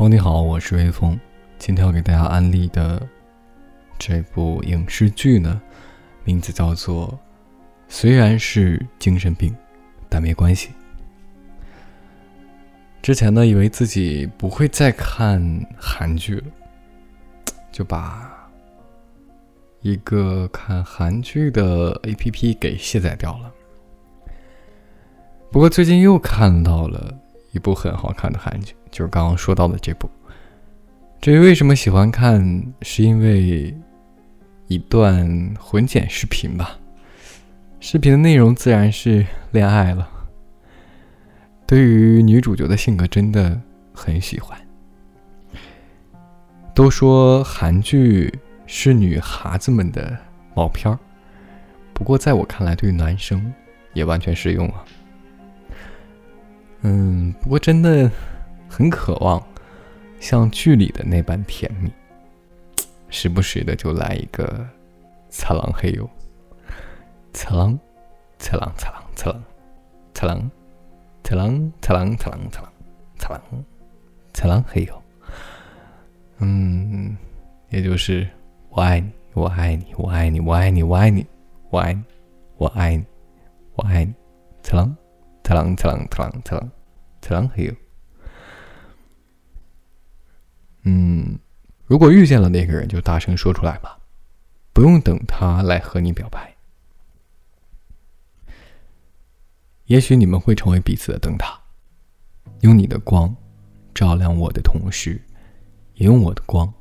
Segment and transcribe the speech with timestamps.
[0.00, 1.20] 朋友你好，我是微风。
[1.58, 3.06] 今天要给大家安利的
[3.98, 5.60] 这部影视剧呢，
[6.24, 7.08] 名字叫做
[7.86, 9.54] 《虽然是精神病，
[10.08, 10.68] 但没关系》。
[13.02, 15.38] 之前呢，以为自己不会再看
[15.76, 16.44] 韩剧了，
[17.70, 18.50] 就把
[19.82, 23.52] 一个看韩剧的 APP 给卸载掉了。
[25.52, 27.14] 不过最近又看到了
[27.52, 30.08] 一部很好看的韩剧，就是刚刚说到的这部。
[31.20, 33.74] 至于为什么喜欢看，是因为
[34.68, 36.78] 一段混剪视频吧。
[37.78, 40.08] 视频的内容自然是恋爱了。
[41.66, 43.60] 对于女主角的性格，真的
[43.92, 44.58] 很喜欢。
[46.74, 48.32] 都说韩剧
[48.66, 50.16] 是女孩子们的
[50.54, 50.98] 毛片儿，
[51.92, 53.52] 不过在我看来，对于男生
[53.92, 54.84] 也完全适用啊。
[56.82, 58.10] 嗯，不过真的
[58.70, 59.44] 很渴望
[60.20, 61.90] 像剧里的那般甜蜜，
[63.08, 64.64] 时不时的就来一个
[65.28, 66.08] “擦浪嘿呦
[67.34, 67.76] ”，“擦浪，
[68.38, 69.42] 擦浪，擦浪，擦浪，
[70.14, 70.50] 擦浪，
[71.24, 72.70] 擦浪，擦浪，擦浪，擦浪，
[73.18, 73.42] 擦浪，
[74.32, 75.02] 擦浪嘿呦”。
[76.38, 77.16] 嗯，
[77.70, 78.26] 也就是
[78.70, 81.26] 我爱你，我爱你，我爱你，我爱你，我爱你，
[81.68, 82.04] 我爱你，
[82.56, 83.04] 我爱你，
[83.74, 84.14] 我爱你，
[84.62, 84.96] 擦浪。
[85.42, 86.70] 特朗特朗特朗特朗
[87.20, 87.74] 特朗嘿呦！
[90.82, 91.38] 嗯，
[91.86, 93.98] 如果遇见了那个人，就大声说出来吧，
[94.72, 96.56] 不用等他来和你表白。
[99.86, 101.60] 也许你们会成为彼此的灯塔，
[102.60, 103.34] 用你的光
[103.94, 105.20] 照亮我的同时，
[105.94, 106.72] 也用我的光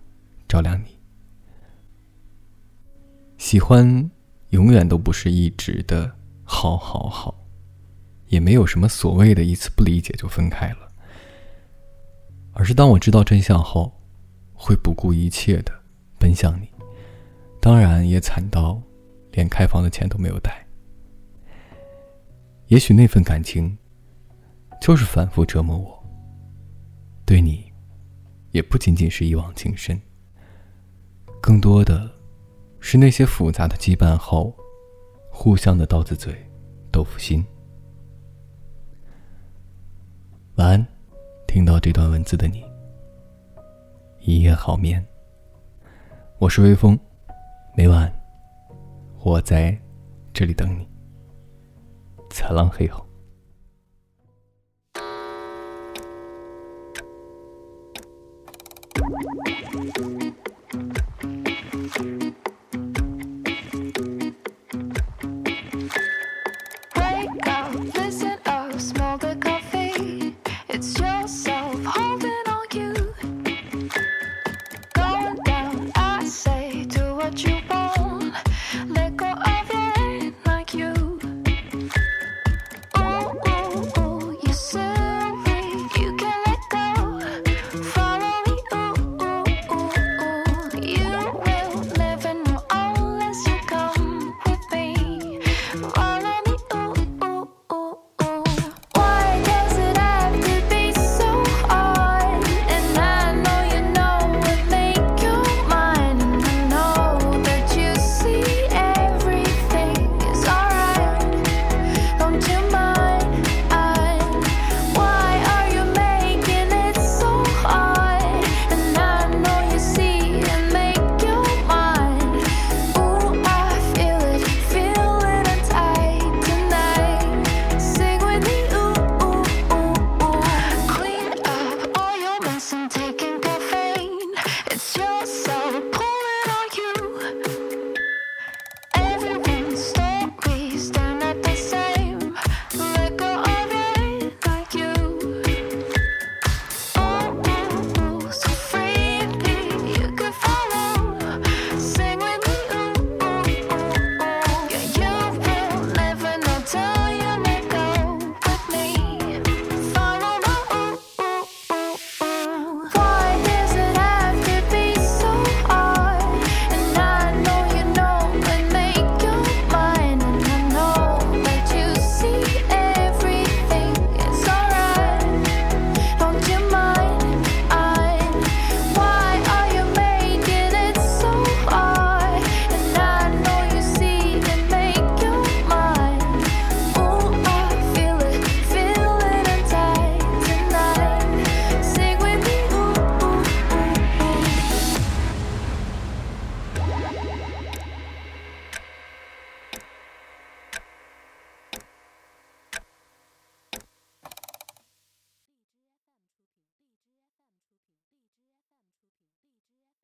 [0.47, 0.99] 照亮你。
[3.37, 4.09] 喜欢
[4.49, 7.35] 永远都不是一直的好好好。
[8.27, 10.88] 也没有什么所谓的一次不理解就分开了，
[12.59, 13.89] 而是当我知道真相后，
[14.53, 15.71] 会不顾一切的
[16.19, 16.67] 奔向你，
[17.61, 18.81] 当然也惨到
[19.31, 20.67] 连开房的钱都没有带。
[22.67, 23.77] 也许那份感情，
[24.81, 26.03] 就是反复折磨我。
[27.25, 27.71] 对你，
[28.51, 29.97] 也不仅仅是一往情深，
[31.41, 32.11] 更多的
[32.81, 34.53] 是那些复杂的羁绊后，
[35.31, 36.35] 互相的刀子嘴
[36.91, 37.41] 豆腐心。
[40.55, 40.87] 晚安，
[41.49, 42.63] 听到这段文字的你。
[44.19, 45.03] 一夜好眠。
[46.37, 46.95] 我是微风，
[47.75, 48.07] 每晚
[49.23, 49.75] 我在
[50.31, 50.87] 这里等你。
[52.29, 53.03] 灿浪黑后。